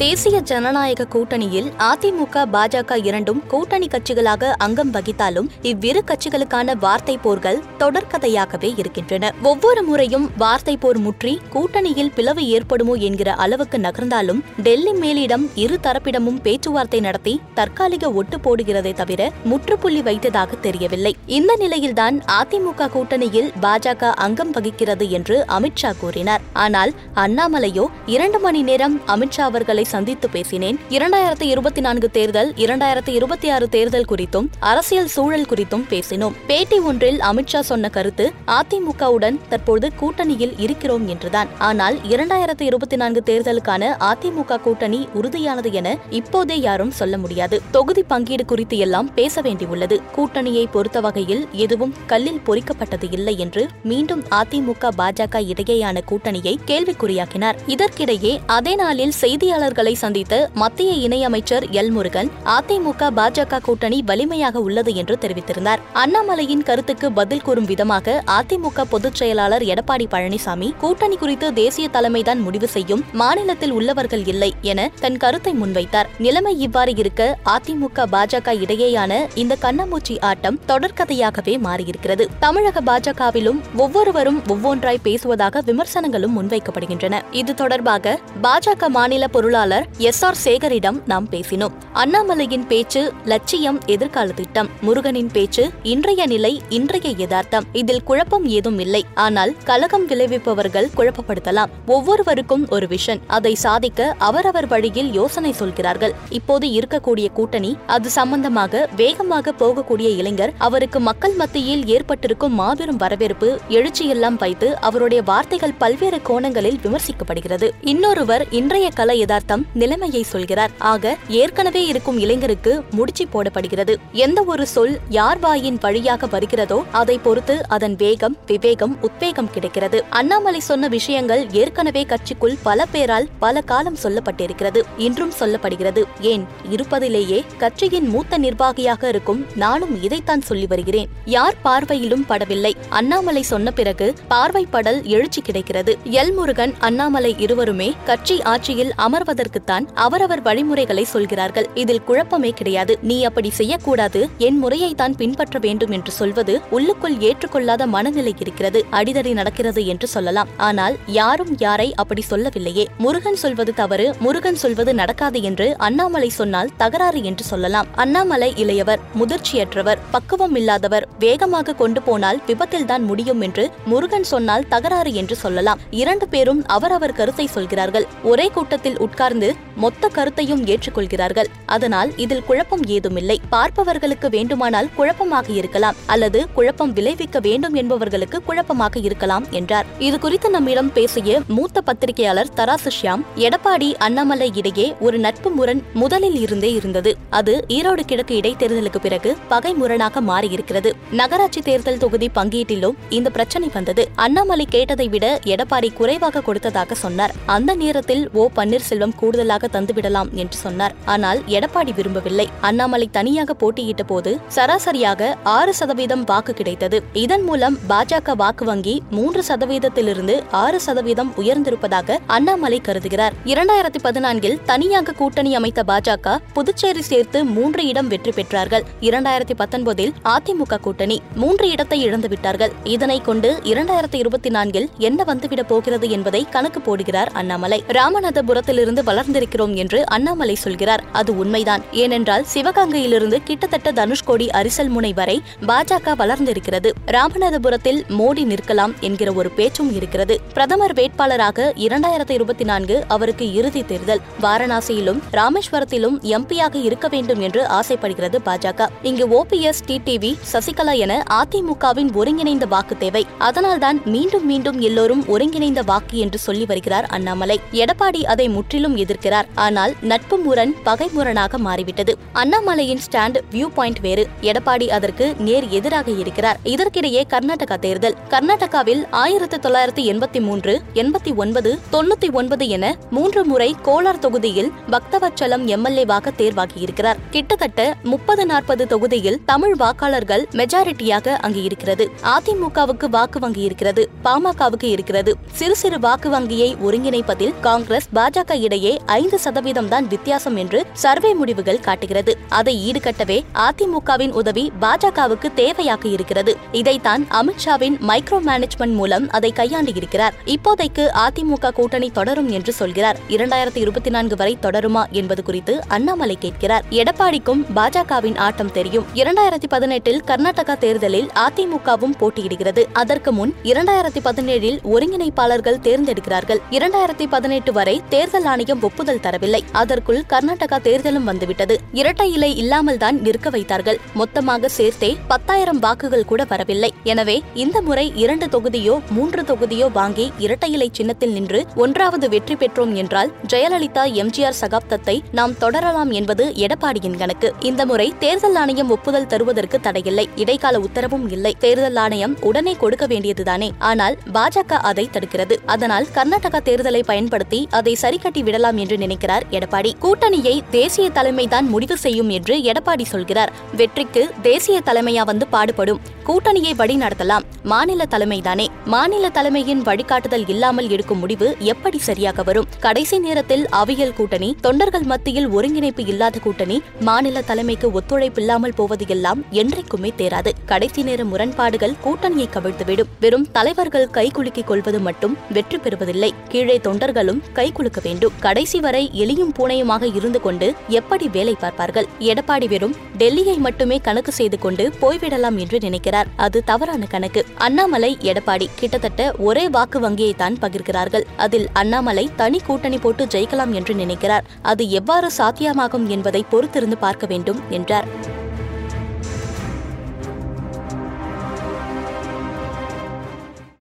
[0.00, 8.70] தேசிய ஜனநாயக கூட்டணியில் அதிமுக பாஜக இரண்டும் கூட்டணி கட்சிகளாக அங்கம் வகித்தாலும் இவ்விரு கட்சிகளுக்கான வார்த்தை போர்கள் தொடர்கதையாகவே
[8.78, 9.32] இருக்கின்றன.
[9.42, 16.40] ஒவ்வொரு முறையும் வார்த்தை போர் முற்றி கூட்டணியில் பிளவு ஏற்படுமோ என்கிற அளவுக்கு நகர்ந்தாலும் டெல்லி மேலிடம் இரு தரப்பிடமும்
[16.42, 21.16] பேச்சுவார்த்தை நடத்தி தற்காலிக ஒட்டு போடுகிறதை தவிர முற்றுப்புள்ளி வைத்ததாக தெரியவில்லை.
[21.26, 26.40] இந்த நிலையில்தான் அதிமுக கூட்டணியில் பாஜக அங்கம் வகிக்கிறது என்று அமித்ஷா கூறினார்.
[26.52, 30.78] ஆனால் அண்ணாமலையோ இரண்டு மணி நேரம் அமித்ஷா அவர்களை சந்தித்து பேசினேன்.
[30.90, 36.32] இரண்டாயிரத்தி இருபத்தி நான்கு தேர்தல் இரண்டாயிரத்தி இருபத்தி ஆறு தேர்தல் குறித்தும் அரசியல் சூழல் குறித்தும் பேசினோம்.
[36.46, 41.48] பேட்டி ஒன்றில் அமித்ஷா சொன்ன கருத்து அதிமுகவுடன் தற்போது கூட்டணியில் இருக்கிறோம் என்றுதான்.
[41.58, 47.60] ஆனால் இரண்டாயிரத்தி இருபத்தி நான்கு தேர்தலுக்கான அதிமுக கூட்டணி உறுதியானது என இப்போதே யாரும் சொல்ல முடியாது.
[47.70, 49.98] தொகுதி பங்கீடு குறித்து எல்லாம் பேச வேண்டியுள்ளது.
[50.16, 57.54] கூட்டணியை பொறுத்த வகையில் எதுவும் கல்லில் பொறிக்கப்பட்டது இல்லை என்று மீண்டும் அதிமுக பாஜக இடையேயான கூட்டணியை கேள்விக்குறியாக்கினார்.
[57.66, 64.94] இதற்கிடையே அதே நாளில் செய்தியாளர் செய்தியாளர்களை சந்தித்த மத்திய இணையமைச்சர் எல் முருகன் அதிமுக பாஜக கூட்டணி வலிமையாக உள்ளது
[64.94, 65.80] என்று தெரிவித்திருந்தார்.
[65.94, 72.68] அண்ணாமலையின் கருத்துக்கு பதில் கூறும் விதமாக அதிமுக பொதுச் செயலாளர் எடப்பாடி பழனிசாமி கூட்டணி குறித்து தேசிய தலைமைதான் முடிவு
[72.68, 76.10] செய்யும் மாநிலத்தில் உள்ளவர்கள் இல்லை என தன் கருத்தை முன்வைத்தார்.
[76.18, 82.26] நிலைமை இவ்வாறு இருக்க அதிமுக பாஜக இடையேயான இந்த கண்ணாமூச்சி ஆட்டம் தொடர்கதையாகவே மாறியிருக்கிறது.
[82.40, 87.22] தமிழக பாஜகவிலும் ஒவ்வொருவரும் ஒவ்வொன்றாய் பேசுவதாக விமர்சனங்களும் முன்வைக்கப்படுகின்றன.
[87.30, 89.60] இது தொடர்பாக பாஜக மாநில பொருளாளர்
[89.98, 91.72] எஸ் ஆர் சேகரிடம் நாம் பேசினோம்.
[91.94, 94.68] அண்ணாமலையின் பேச்சு லட்சியம் எதிர்கால திட்டம்.
[94.80, 97.64] முருகனின் பேச்சு இன்றைய நிலை இன்றைய யதார்த்தம்.
[97.72, 99.04] இதில் குழப்பம் ஏதும் இல்லை.
[99.14, 101.66] ஆனால் கலகம் விளைவிப்பவர்கள் குழப்பப்படுத்தலாம்.
[101.86, 103.20] ஒவ்வொருவருக்கும் ஒரு விஷன்.
[103.26, 106.14] அதை சாதிக்க அவரவர் வழியில் யோசனை சொல்கிறார்கள்.
[106.28, 114.36] இப்போது இருக்கக்கூடிய கூட்டணி அது சம்பந்தமாக வேகமாக போகக்கூடிய இளைஞர் அவருக்கு மக்கள் மத்தியில் ஏற்பட்டிருக்கும் மாபெரும் வரவேற்பு எழுச்சியெல்லாம்
[114.38, 117.70] வைத்து அவருடைய வார்த்தைகள் பல்வேறு கோணங்களில் விமர்சிக்கப்படுகிறது.
[117.80, 120.70] இன்னொருவர் இன்றைய கல யதார்த்தம் நிலைமையை சொல்கிறார்.
[120.78, 123.94] ஆக ஏற்கனவே இருக்கும் இளைஞருக்கு முடிச்சு போடப்படுகிறது.
[124.12, 130.04] எந்த ஒரு சொல் யார் வாயின் வழியாக வருகிறதோ அதை பொறுத்து அதன் வேகம் விவேகம் உத்வேகம் கிடைக்கிறது.
[130.10, 134.80] அண்ணாமலை சொன்ன விஷயங்கள் ஏற்கனவே கட்சிக்குள் பல பேரால் பல காலம் சொல்லப்பட்டிருக்கிறது.
[134.96, 136.02] இன்றும் சொல்லப்படுகிறது.
[136.20, 136.46] ஏன்?
[136.70, 141.08] இருப்பதிலேயே கட்சியின் மூத்த நிர்வாகியாக இருக்கும் நானும் இதைத்தான் சொல்லி வருகிறேன்.
[141.24, 142.72] யார் பார்வையிலும் படவில்லை.
[142.88, 145.98] அண்ணாமலை சொன்ன பிறகு பார்வைப்படல் எழுச்சி கிடைக்கிறது.
[146.04, 151.68] எல் முருகன் அண்ணாமலை இருவருமே கட்சி ஆட்சியில் அமர்வதற்கு செய்வதற்குத்தான் அவரவர் வழிமுறைகளை சொல்கிறார்கள்.
[151.82, 152.92] இதில் குழப்பமே கிடையாது.
[153.10, 154.20] நீ அப்படி செய்யக்கூடாது.
[154.46, 158.80] என் முறையை தான் பின்பற்ற வேண்டும் என்று சொல்வது உள்ளுக்குள் ஏற்றுக்கொள்ளாத மனநிலை இருக்கிறது.
[158.98, 160.50] அடிதடி நடக்கிறது என்று சொல்லலாம்.
[160.68, 162.84] ஆனால் யாரும் யாரை அப்படி சொல்லவில்லையே.
[163.04, 164.06] முருகன் சொல்வது தவறு.
[164.26, 167.88] முருகன் சொல்வது நடக்காது என்று அண்ணாமலை சொன்னால் தகராறு என்று சொல்லலாம்.
[168.04, 175.36] அண்ணாமலை இளையவர் முதிர்ச்சியற்றவர் பக்குவம் இல்லாதவர் வேகமாக கொண்டு போனால் விபத்தில்தான் முடியும் என்று முருகன் சொன்னால் தகராறு என்று
[175.44, 175.80] சொல்லலாம்.
[176.02, 178.08] இரண்டு பேரும் அவரவர் கருத்தை சொல்கிறார்கள்.
[178.30, 179.50] ஒரே கூட்டத்தில் உட்கார் சார்ந்து
[179.82, 181.48] மொத்த கருத்தையும் ஏற்றுக்கொள்கிறார்கள்.
[181.74, 183.36] அதனால் இதில் குழப்பம் ஏதுமில்லை.
[183.50, 185.96] பார்ப்பவர்களுக்கு வேண்டுமானால் குழப்பமாக இருக்கலாம்.
[186.06, 189.86] அல்லது குழப்பம் விளைவிக்க வேண்டும் என்பவர்களுக்கு குழப்பமாக இருக்கலாம் என்றார்.
[189.98, 196.38] இது குறித்து நம்மிடம் பேசிய மூத்த பத்திரிகையாளர் தராசு ஷியாம் எடப்பாடி அண்ணாமலை இடையே ஒரு நட்பு முரண் முதலில்
[196.44, 197.12] இருந்தே இருந்தது.
[197.30, 200.92] அது ஈரோடு கிழக்கு இடைத்தேர்தலுக்கு பிறகு பகை முரணாக மாறியிருக்கிறது.
[201.20, 204.04] நகராட்சி தேர்தல் தொகுதி பங்கீட்டிலும் இந்த பிரச்சனை வந்தது.
[204.26, 207.34] அண்ணாமலை கேட்டதை விட எடப்பாடி குறைவாக கொடுத்ததாக சொன்னார்.
[207.56, 210.96] அந்த நேரத்தில் ஓ பன்னீர்செல்வம் கூடுதலாக தந்துவிடலாம் என்று சொன்னார்.
[211.14, 212.48] ஆனால் எடப்பாடி விரும்பவில்லை.
[212.68, 217.00] அண்ணாமலை தனியாக போட்டியிட்ட போது சராசரியாக ஆறு சதவீதம் வாக்கு கிடைத்தது.
[217.24, 223.34] இதன் மூலம் பாஜக வாக்கு வங்கி மூன்று சதவீதத்திலிருந்து ஆறு சதவீதம் உயர்ந்திருப்பதாக அண்ணாமலை கருதுகிறார்.
[223.52, 228.84] இரண்டாயிரத்தி பதினான்கில் தனியாக கூட்டணி அமைத்த பாஜக புதுச்சேரி சேர்த்து மூன்று இடம் வெற்றி பெற்றார்கள்.
[229.08, 232.72] இரண்டாயிரத்தி பத்தொன்பதில் அதிமுக கூட்டணி மூன்று இடத்தை இழந்துவிட்டார்கள்.
[232.94, 237.80] இதனை கொண்டு இரண்டாயிரத்தி இருபத்தி நான்கில் என்ன வந்துவிடப் போகிறது என்பதை கணக்கு போடுகிறார் அண்ணாமலை.
[237.98, 241.04] ராமநாதபுரத்திலிருந்து வளர்ந்திருக்கிறோம் என்று அண்ணாமலை சொல்கிறார்.
[241.12, 241.84] அது உண்மைதான்.
[241.92, 246.90] ஏனென்றால் சிவகங்கையிலிருந்து கிட்டத்தட்ட தனுஷ்கோடி அரிசல் முனை வரை பாஜக வளர்ந்திருக்கிறது.
[247.06, 250.40] ராமநாதபுரத்தில் மோடி நிற்கலாம் என்கிற ஒரு பேச்சும் இருக்கிறது.
[250.52, 254.20] பிரதமர் வேட்பாளராக இரண்டாயிரத்தி இருபத்தி நான்கு அவருக்கு இறுதி தேர்தல்.
[254.42, 258.86] வாரணாசியிலும் ராமேஸ்வரத்திலும் எம்பியாக இருக்க வேண்டும் என்று ஆசைப்படுகிறது பாஜக.
[259.02, 263.26] இங்கு ஓபிஎஸ் டிடிவி சசிகலா என அதிமுகவின் ஒருங்கிணைந்த வாக்கு தேவை.
[263.38, 267.60] அதனால்தான் மீண்டும் மீண்டும் எல்லோரும் ஒருங்கிணைந்த வாக்கு என்று சொல்லி வருகிறார் அண்ணாமலை.
[267.72, 269.46] எடப்பாடி அதை முற்றிலும் முற்றிலும் எதிர்க்கிறார்.
[269.54, 272.16] ஆனால் நட்பு முரண் பகை முரணாக மாறிவிட்டது.
[272.34, 274.28] அண்ணாமலையின் ஸ்டாண்ட் வியூ பாயிண்ட் வேறு.
[274.40, 276.58] எடப்பாடி அதற்கு நேர் எதிராக இருக்கிறார்.
[276.64, 278.16] இதற்கிடையே கர்நாடகா தேர்தல்.
[278.28, 285.64] கர்நாடகாவில் ஆயிரத்தி தொள்ளாயிரத்தி எண்பத்தி மூன்று எண்பத்தி ஒன்பது தொண்ணூத்தி ஒன்பது என மூன்று முறை கோலார் தொகுதியில் பக்தவச்சலம்
[285.74, 294.02] எம்எல்ஏவாக தேர்வாகியிருக்கிறார் கிட்டத்தட்ட முப்பது நாற்பது தொகுதியில் தமிழ் வாக்காளர்கள் மெஜாரிட்டியாக அங்கு இருக்கிறது அதிமுகவுக்கு வாக்கு வங்கி இருக்கிறது.
[294.24, 295.34] பாமகவுக்கு இருக்கிறது.
[295.52, 301.30] சிறு சிறு வாக்கு வங்கியை ஒருங்கிணைப்பதில் காங்கிரஸ் பாஜக இடையே இடையே ஐந்து சதவீதம் தான் வித்தியாசம் என்று சர்வே
[301.34, 302.32] முடிவுகள் காட்டுகிறது.
[302.48, 303.36] அதை ஈடுகட்டவே
[303.66, 306.52] அதிமுகவின் உதவி பாஜகவுக்கு தேவையாக இருக்கிறது.
[306.72, 310.34] இதைத்தான் அமித்ஷாவின் மைக்ரோ மேனேஜ்மெண்ட் மூலம் அதை கையாண்டு இருக்கிறார்.
[310.46, 313.20] இப்போதைக்கு அதிமுக கூட்டணி தொடரும் என்று சொல்கிறார்.
[313.28, 316.84] இரண்டாயிரத்தி இருபத்தி நான்கு வரை தொடருமா என்பது குறித்து அண்ணாமலை கேட்கிறார்.
[316.90, 319.06] எடப்பாடிக்கும் பாஜகவின் ஆட்டம் தெரியும்.
[319.14, 322.84] இரண்டாயிரத்தி பதினெட்டில் கர்நாடகா தேர்தலில் அதிமுகவும் போட்டியிடுகிறது.
[322.92, 326.62] அதற்கு முன் இரண்டாயிரத்தி பதினேழில் ஒருங்கிணைப்பாளர்கள் தேர்ந்தெடுக்கிறார்கள்.
[326.70, 329.64] இரண்டாயிரத்தி பதினெட்டு வரை தேர்தல் ஆணையம் ஒப்புதல் தரவில்லை.
[329.72, 331.80] அதற்குள் கர்நாடகா தேர்தலும் வந்துவிட்டது.
[331.92, 333.98] இரட்டை இலை இல்லாமல் தான் நிற்க வைத்தார்கள்.
[334.14, 336.94] மொத்தமாக சேர்த்தே பத்தாயிரம் வாக்குகள் கூட வரவில்லை.
[337.04, 342.94] எனவே இந்த முறை இரண்டு தொகுதியோ மூன்று தொகுதியோ வாங்கி இரட்டை இலை சின்னத்தில் நின்று ஒன்றாவது வெற்றி பெற்றோம்
[342.94, 347.54] என்றால் ஜெயலலிதா எம்ஜிஆர் சகாப்தத்தை நாம் தொடரலாம் என்பது எடப்பாடியின் கணக்கு.
[347.60, 350.28] இந்த முறை தேர்தல் ஆணையம் ஒப்புதல் தருவதற்கு தடையில்லை.
[350.36, 351.54] இடைக்கால உத்தரவும் இல்லை.
[351.58, 353.70] தேர்தல் ஆணையம் உடனே கொடுக்க வேண்டியதுதானே.
[353.78, 355.56] ஆனால் பாஜக அதை தடுக்கிறது.
[355.66, 359.92] அதனால் கர்நாடகா தேர்தலை பயன்படுத்தி அதை சரிக்கட்டி விடலாம் என்று நினைக்கிறார் எடப்பாடி.
[360.02, 363.52] கூட்டணியை தேசிய தலைமைதான் முடிவு செய்யும் என்று எடப்பாடி சொல்கிறார்.
[363.76, 366.00] வெற்றிக்கு தேசிய தலைமையா வந்து பாடுபடும்.
[366.28, 367.44] கூட்டணியை வழி நடத்தலாம்.
[367.62, 368.66] மாநில தலைமைதானே.
[368.84, 372.66] மாநில தலைமையின் வழிகாட்டுதல் இல்லாமல் எடுக்கும் முடிவு எப்படி சரியாக வரும்?
[372.80, 379.44] கடைசி நேரத்தில் அவியல் கூட்டணி தொண்டர்கள் மத்தியில் ஒருங்கிணைப்பு இல்லாத கூட்டணி மாநில தலைமைக்கு ஒத்துழைப்பு இல்லாமல் போவது எல்லாம்
[379.50, 380.52] என்றைக்குமே தேராது.
[380.66, 383.10] கடைசி நேர முரண்பாடுகள் கூட்டணியை கவிழ்த்துவிடும்.
[383.20, 386.30] வெறும் தலைவர்கள் கைகுலுக்கிக் கொள்வது மட்டும் வெற்றி பெறுவதில்லை.
[386.48, 388.32] கீழே தொண்டர்களும் கைகுலுக்க வேண்டும்.
[388.40, 392.08] கடைசி வரை எலியும் பூனையுமாக இருந்து கொண்டு எப்படி வேலை பார்ப்பார்கள்?
[392.18, 396.10] எடப்பாடி வெறும் டெல்லியை மட்டுமே கணக்கு செய்து கொண்டு போய்விடலாம் என்று நினைக்கிறார்.
[396.36, 397.46] அது தவறான கணக்கு.
[397.58, 401.24] அண்ணாமலை எடப்பாடி கிட்டத்தட்ட ஒரே வாக்கு வங்கியை தான் பகிர்கிறார்கள்.
[401.36, 404.44] அதில் அண்ணாமலை தனி கூட்டணி போட்டு ஜெயிக்கலாம் என்று நினைக்கிறார்.
[404.62, 408.04] அது எவ்வாறு சாத்தியமாகும் என்பதை பொறுத்திருந்து பார்க்க வேண்டும் என்றார்.